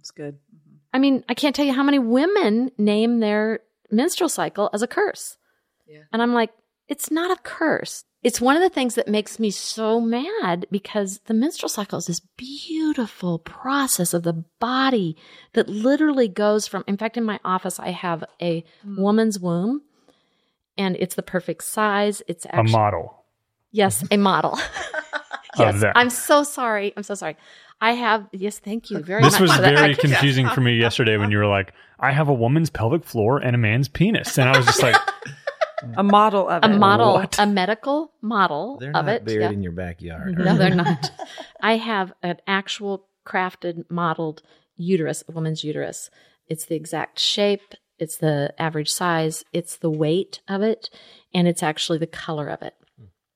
[0.00, 0.34] It's good.
[0.34, 0.76] Mm-hmm.
[0.92, 4.86] I mean, I can't tell you how many women name their menstrual cycle as a
[4.86, 5.36] curse.
[5.86, 6.02] Yeah.
[6.12, 6.50] And I'm like,
[6.88, 8.04] it's not a curse.
[8.26, 12.06] It's one of the things that makes me so mad because the menstrual cycle is
[12.06, 15.16] this beautiful process of the body
[15.52, 19.00] that literally goes from, in fact, in my office, I have a hmm.
[19.00, 19.82] woman's womb
[20.76, 22.20] and it's the perfect size.
[22.26, 23.24] It's A model.
[23.70, 24.58] yes, a model.
[25.56, 25.84] yes.
[25.94, 26.92] I'm so sorry.
[26.96, 27.36] I'm so sorry.
[27.80, 29.42] I have, yes, thank you very This much.
[29.42, 29.78] This was for that.
[29.78, 33.38] very confusing for me yesterday when you were like, I have a woman's pelvic floor
[33.38, 34.36] and a man's penis.
[34.36, 34.96] And I was just like,
[35.96, 36.70] A model of it.
[36.70, 36.78] a it.
[36.78, 37.36] model, What?
[37.38, 39.24] a medical model They're of not it.
[39.24, 39.50] buried yeah.
[39.50, 40.38] in your backyard.
[40.38, 41.10] No, they're not.
[41.60, 44.42] I have an actual crafted, modeled
[44.76, 46.10] uterus, a woman's uterus.
[46.48, 50.90] It's the exact shape, it's the average size, it's the weight of it,
[51.34, 52.74] and it's actually the color of it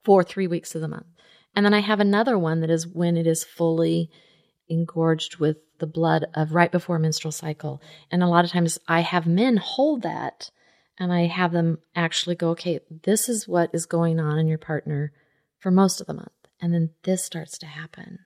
[0.04, 1.06] for three weeks of the month.
[1.54, 4.10] And then I have another one that is when it is fully
[4.68, 7.82] engorged with the blood of right before menstrual cycle.
[8.10, 10.50] And a lot of times I have men hold that
[11.00, 14.58] and I have them actually go, okay, this is what is going on in your
[14.58, 15.12] partner
[15.58, 16.28] for most of the month.
[16.60, 18.18] And then this starts to happen.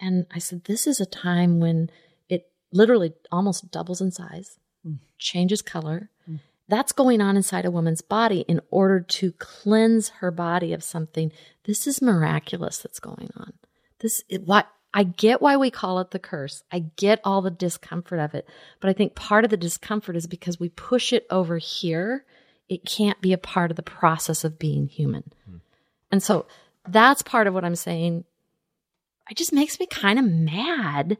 [0.00, 1.90] And I said, this is a time when
[2.28, 4.98] it literally almost doubles in size, mm.
[5.16, 6.10] changes color.
[6.28, 6.40] Mm.
[6.66, 11.30] That's going on inside a woman's body in order to cleanse her body of something.
[11.66, 13.52] This is miraculous that's going on.
[14.00, 16.62] This it, why I get why we call it the curse.
[16.70, 18.46] I get all the discomfort of it,
[18.80, 22.24] but I think part of the discomfort is because we push it over here.
[22.68, 25.32] It can't be a part of the process of being human.
[25.48, 25.56] Hmm.
[26.10, 26.46] And so
[26.86, 28.24] that's part of what I'm saying.
[29.30, 31.16] It just makes me kind of mad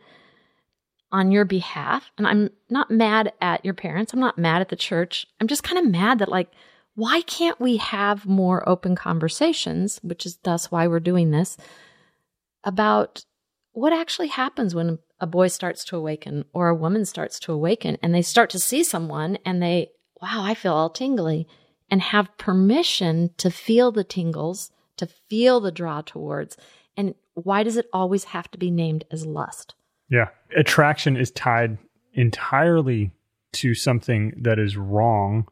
[1.11, 2.11] on your behalf.
[2.19, 4.13] And I'm not mad at your parents.
[4.13, 5.27] I'm not mad at the church.
[5.41, 6.51] I'm just kind of mad that, like,
[6.95, 11.57] why can't we have more open conversations, which is thus why we're doing this,
[12.65, 13.25] about
[13.73, 17.97] what actually happens when a boy starts to awaken or a woman starts to awaken
[18.03, 21.47] and they start to see someone and they, wow, I feel all tingly
[21.91, 26.57] and have permission to feel the tingles, to feel the draw towards.
[26.97, 29.75] And why does it always have to be named as lust?
[30.13, 31.79] yeah, attraction is tied
[32.13, 33.11] entirely
[33.55, 35.49] to something that is wrong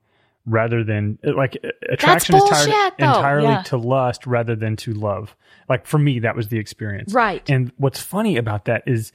[0.50, 1.56] rather than uh, like
[1.88, 3.62] attraction is tied entirely Yeah.
[3.62, 5.36] to lust rather than to love.
[5.68, 7.14] Like for me, that was the experience.
[7.14, 7.48] Right.
[7.48, 9.12] And what's funny about that is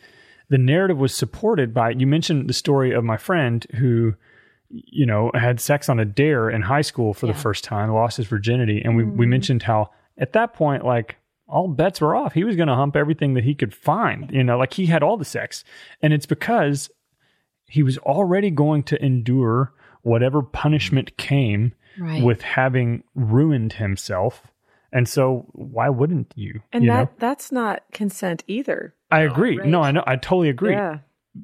[0.50, 4.16] the narrative was supported by you mentioned the story of my friend who
[4.70, 7.34] you know had sex on a dare in high school for Yeah.
[7.34, 9.30] the first time lost his virginity and we, we mm-hmm.
[9.30, 11.18] mentioned how at that point like
[11.48, 14.44] all bets were off he was going to hump everything that he could find you
[14.44, 15.64] know like he had all the sex
[16.02, 16.90] and it's because
[17.68, 19.72] he was already going to endure
[20.06, 22.22] whatever punishment came Right.
[22.22, 24.52] with having ruined himself
[24.96, 27.10] and so why wouldn't you And you that know?
[27.20, 28.96] that's not consent either.
[29.12, 29.58] I agree.
[29.58, 30.04] No, I know.
[30.08, 30.72] I totally agree.
[30.72, 31.00] Yeah.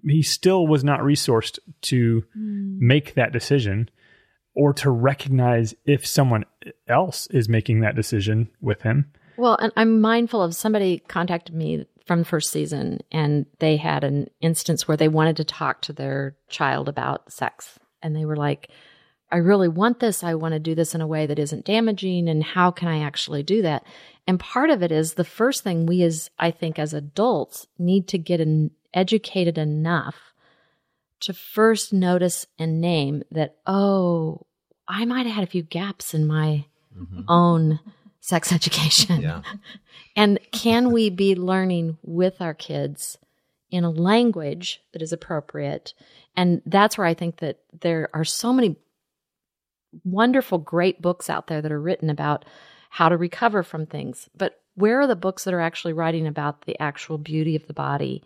[0.05, 2.77] He still was not resourced to hmm.
[2.79, 3.89] make that decision
[4.55, 6.45] or to recognize if someone
[6.87, 9.11] else is making that decision with him.
[9.35, 14.05] Well, and I'm mindful of somebody contacted me from the first season and they had
[14.05, 17.79] an instance where they wanted to talk to their child about sex.
[18.03, 18.69] And they were like,
[19.31, 20.23] I really want this.
[20.23, 22.27] I want to do this in a way that isn't damaging.
[22.27, 23.85] And how can I actually do that?
[24.27, 28.07] And part of it is the first thing we, as I think, as adults, need
[28.09, 30.33] to get an, educated enough
[31.21, 34.45] to first notice and name that, oh,
[34.87, 36.65] I might have had a few gaps in my
[36.97, 37.21] mm-hmm.
[37.27, 37.79] own
[38.19, 39.21] sex education.
[39.21, 39.41] Yeah.
[40.15, 43.17] And can we be learning with our kids
[43.71, 45.93] in a language that is appropriate?
[46.35, 48.75] And that's where I think that there are so many
[50.03, 52.45] wonderful, great books out there that are written about
[52.89, 54.29] how to recover from things.
[54.35, 57.73] But where are the books that are actually writing about the actual beauty of the
[57.73, 58.23] body?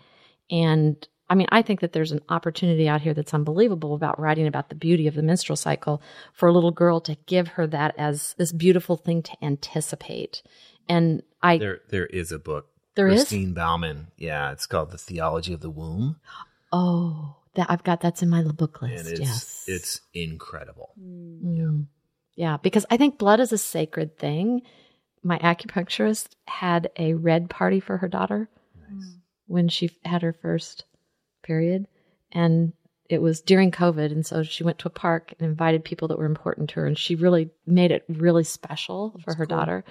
[0.51, 4.45] And I mean, I think that there's an opportunity out here that's unbelievable about writing
[4.45, 6.01] about the beauty of the menstrual cycle
[6.33, 10.43] for a little girl to give her that as this beautiful thing to anticipate.
[10.87, 12.67] And I There, there is a book.
[12.95, 13.21] There is?
[13.21, 14.07] Christine Bauman.
[14.17, 16.17] Yeah, it's called The Theology of the Womb,
[16.71, 19.11] oh that I've got that's in my book and list.
[19.11, 20.91] it's yes, it's incredible.
[21.01, 21.87] Mm.
[22.35, 24.61] Yeah, because I think blood is a sacred thing.
[25.23, 28.49] My acupuncturist had a red party for her daughter
[29.47, 30.85] when she had her first
[31.43, 31.87] period.
[32.31, 32.73] And
[33.09, 34.11] it was during COVID.
[34.11, 36.85] And so she went to a park and invited people that were important to her.
[36.85, 39.83] And she really made it really special for her daughter.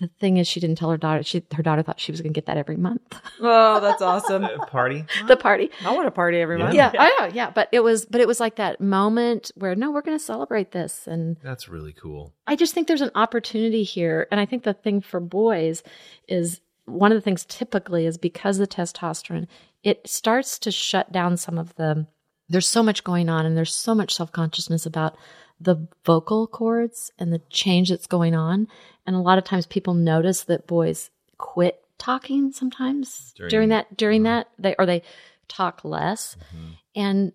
[0.00, 1.22] The thing is, she didn't tell her daughter.
[1.22, 3.02] She her daughter thought she was going to get that every month.
[3.44, 4.46] Oh, that's awesome.
[4.68, 5.04] Party.
[5.26, 5.70] the party.
[5.84, 6.74] I want a party every month.
[6.74, 7.26] Yeah, I know.
[7.34, 10.24] Yeah, but it was, but it was like that moment where no, we're going to
[10.24, 12.32] celebrate this, and That's really cool.
[12.46, 14.28] I just think there's an opportunity here.
[14.30, 15.82] And I think the thing for boys
[16.28, 19.48] is one of the things typically is because the testosterone,
[19.82, 22.06] it starts to shut down some of the,
[22.48, 25.16] there's so much going on and there's so much self consciousness about
[25.62, 28.68] the vocal cords and the change that's going on.
[29.06, 33.96] And a lot of times people notice that boys quit talking sometimes During- during, that,
[33.96, 34.38] during uh-huh.
[34.38, 35.02] that, they, or they
[35.48, 36.36] talk less.
[36.36, 36.72] Mm-hmm.
[36.96, 37.32] And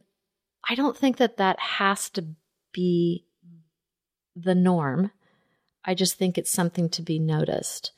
[0.67, 2.25] I don't think that that has to
[2.73, 3.25] be
[4.35, 5.11] the norm.
[5.85, 7.93] I just think it's something to be noticed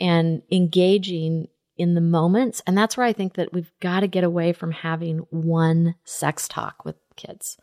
[0.00, 2.62] and engaging in the moments.
[2.66, 6.48] And that's where I think that we've got to get away from having one sex
[6.48, 7.58] talk with kids.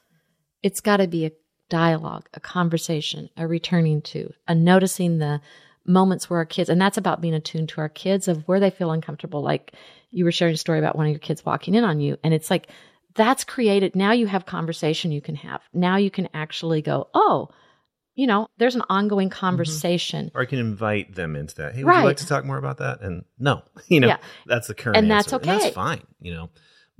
[0.61, 1.31] It's got to be a
[1.71, 5.41] dialogue, a conversation, a returning to, a noticing the
[5.85, 8.69] moments where our kids, and that's about being attuned to our kids of where they
[8.69, 9.41] feel uncomfortable.
[9.41, 9.73] Like
[10.11, 12.33] you were sharing a story about one of your kids walking in on you, and
[12.33, 12.67] it's like,
[13.15, 13.95] that's created.
[13.95, 15.61] Now you have conversation you can have.
[15.73, 17.49] Now you can actually go, oh,
[18.15, 19.39] you know, there's an ongoing mm-hmm.
[19.39, 20.31] conversation.
[20.35, 21.73] Or I can invite them into that.
[21.73, 23.01] Hey, would you like to talk more about that?
[23.01, 24.17] And no, you know, Yeah.
[24.45, 25.37] that's the current And that's answer.
[25.37, 25.57] okay.
[25.57, 26.49] that's fine, you know.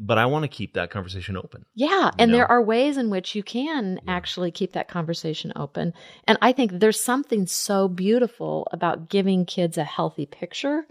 [0.04, 1.64] But I want to keep that conversation open.
[1.76, 2.38] Yeah, and know?
[2.38, 5.94] there are ways in which you can actually keep that conversation open.
[6.28, 10.88] And I think there's something so beautiful about giving kids a healthy picture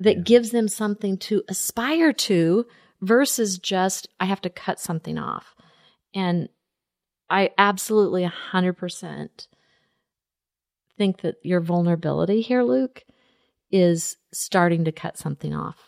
[0.00, 2.66] that gives them something to aspire to
[3.00, 5.54] versus just I have to cut something off.
[6.12, 6.48] And
[7.30, 9.46] I absolutely 100%
[10.98, 13.04] think that your vulnerability here, Luke,
[13.70, 15.78] is starting to cut something off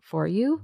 [0.00, 0.62] for you.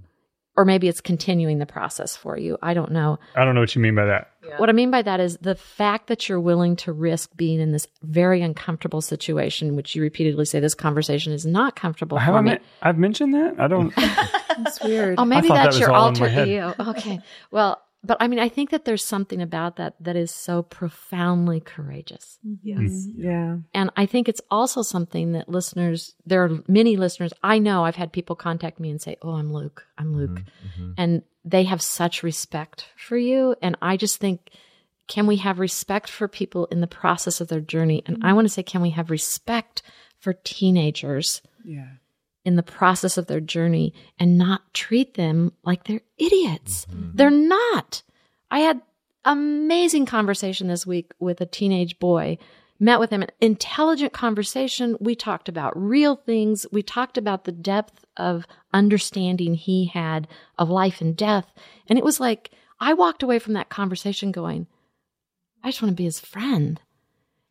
[0.57, 2.57] Or maybe it's continuing the process for you.
[2.63, 3.19] I don't know.
[3.35, 4.31] I don't know what you mean by that.
[4.59, 7.73] What I mean by that is the fact that you're willing to risk being in
[7.73, 12.43] this very uncomfortable situation, which you repeatedly say this conversation is not comfortable Have for
[12.43, 12.59] me.
[12.83, 13.59] I've mentioned that?
[13.59, 13.93] I don't.
[13.97, 15.19] That's weird.
[15.19, 16.75] Oh, maybe thought that that's was your all in my alter ego.
[16.91, 17.21] Okay.
[17.51, 21.61] Well, but I mean, I think that there's something about that that is so profoundly
[21.61, 22.39] courageous.
[22.63, 22.79] yes.
[22.79, 23.23] Mm-hmm.
[23.23, 23.57] Yeah.
[23.73, 27.97] And I think it's also something that listeners, there are many listeners, I know I've
[27.97, 29.87] had people contact me and say, Oh, I'm Luke.
[29.99, 30.31] I'm Luke.
[30.31, 30.83] Mm-hmm.
[30.83, 30.93] Mm-hmm.
[30.99, 33.55] And they have such respect for you.
[33.63, 34.51] And I just think,
[35.07, 38.03] can we have respect for people in the process of their journey?
[38.07, 39.83] And I want to say, can we have respect
[40.19, 41.89] for teenagers Yeah.
[42.45, 46.87] In the process of their journey and not treat them like they're idiots.
[46.87, 47.11] Mm-hmm.
[47.15, 48.03] They're not.
[48.51, 48.83] I had
[49.25, 52.39] amazing conversation this week with a teenage boy.
[52.81, 54.97] Met with him, an intelligent conversation.
[55.01, 56.67] We talked about real things.
[56.73, 60.27] We talked about the depth of understanding he had
[60.59, 61.47] of life and death.
[61.87, 64.67] And it was like, I walked away from that conversation going,
[65.63, 66.81] I just want to be his friend.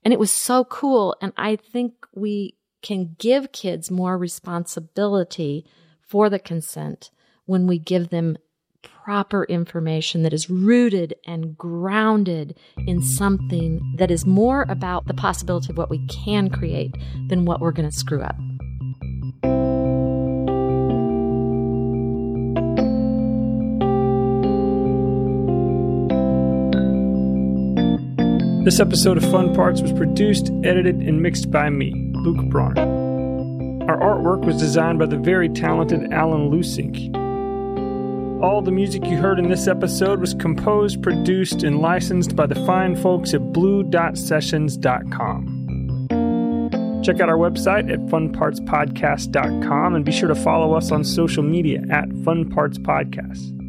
[0.04, 1.16] And it was so cool.
[1.22, 5.66] And I think we can give kids more responsibility
[6.02, 7.10] for the consent
[7.46, 8.38] when we give them
[8.84, 15.72] proper information that is rooted and grounded in something that is more about the possibility
[15.72, 16.94] of what we can create
[17.30, 18.36] than what we're going to screw up.
[28.64, 33.04] This episode of Fun Parts was produced, edited, and mixed by me, Luke Brawner.
[33.90, 37.14] Our artwork was designed by the very talented Alan Lusink.
[38.42, 42.56] All the music you heard in this episode was composed, produced, and licensed by the
[42.66, 45.50] fine folks at blue.sessions.com.
[47.04, 51.84] Check out our website at funpartspodcast.com and be sure to follow us on social media
[51.90, 53.63] at funpartspodcast.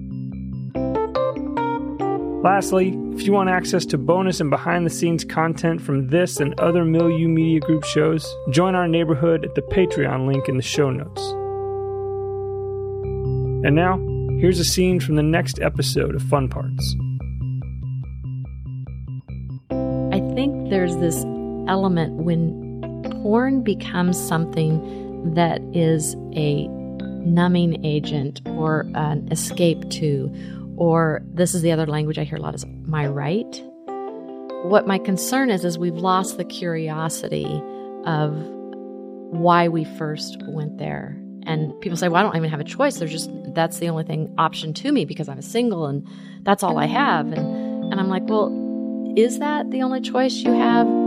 [2.45, 6.53] Lastly, if you want access to bonus and behind the scenes content from this and
[6.61, 10.91] other Milieu Media Group shows, join our neighborhood at the Patreon link in the show
[10.91, 11.23] notes.
[13.67, 13.97] And now,
[14.43, 16.95] here's a scene from the next episode of Fun Parts.
[20.13, 21.25] I think there's this
[21.67, 22.83] element when
[23.23, 26.69] porn becomes something that is a
[27.25, 30.31] numbing agent or an escape to,
[30.77, 33.63] or this is the other language I hear a lot is my right.
[34.65, 37.63] What my concern is, is we've lost the curiosity
[38.07, 38.35] of
[39.31, 41.17] why we first went there.
[41.47, 42.97] And people say, well, I don't even have a choice.
[42.97, 46.07] There's just, that's the only thing option to me because I'm a single and
[46.43, 47.27] that's all I have.
[47.27, 48.49] And, and I'm like, well,
[49.17, 51.04] is that the only choice you have?